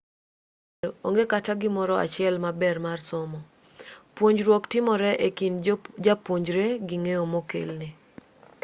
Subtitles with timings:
[0.79, 3.39] kuom adier onge kata gimoro achiel maber mar somo
[4.15, 5.57] puonjruok timore e kind
[6.05, 7.87] japuonjre gi ng'eyo mokelne